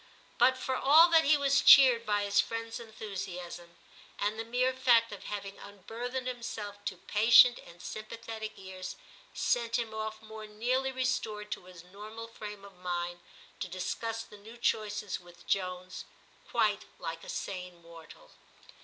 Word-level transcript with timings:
But 0.39 0.57
for 0.57 0.75
all 0.75 1.09
that 1.09 1.25
he 1.25 1.37
was 1.37 1.61
cheered 1.61 2.07
by 2.07 2.23
his 2.23 2.41
friend's 2.41 2.79
enthusiasm; 2.79 3.75
and 4.17 4.39
the 4.39 4.43
mere 4.43 4.73
fact 4.73 5.11
of 5.11 5.25
having 5.25 5.59
unburthened 5.59 6.25
himself 6.25 6.83
to 6.85 6.97
patient 6.97 7.59
and 7.63 7.79
sympathetic 7.83 8.53
ears 8.57 8.95
sent 9.35 9.77
him 9.77 9.93
off 9.93 10.19
more 10.23 10.47
nearly 10.47 10.91
restored 10.91 11.51
to 11.51 11.65
his 11.65 11.83
normal 11.83 12.25
frame 12.27 12.65
of 12.65 12.75
mind, 12.77 13.19
to 13.59 13.67
dis 13.67 13.93
cuss 13.93 14.23
the 14.23 14.37
new 14.39 14.57
choices 14.57 15.19
with 15.19 15.45
Jones, 15.45 16.05
quite 16.49 16.85
like 16.97 17.23
a 17.23 17.29
sane 17.29 17.79
mortal. 17.79 18.31